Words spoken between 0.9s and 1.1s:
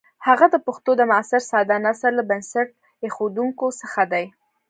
د